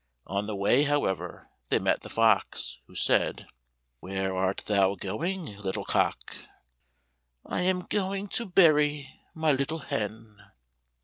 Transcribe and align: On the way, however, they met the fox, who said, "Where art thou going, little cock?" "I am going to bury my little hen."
On 0.25 0.47
the 0.47 0.55
way, 0.55 0.81
however, 0.81 1.49
they 1.69 1.77
met 1.77 2.01
the 2.01 2.09
fox, 2.09 2.79
who 2.87 2.95
said, 2.95 3.45
"Where 3.99 4.35
art 4.35 4.63
thou 4.65 4.95
going, 4.95 5.59
little 5.59 5.85
cock?" 5.85 6.37
"I 7.45 7.59
am 7.61 7.81
going 7.83 8.27
to 8.29 8.47
bury 8.47 9.19
my 9.35 9.51
little 9.51 9.77
hen." 9.77 10.37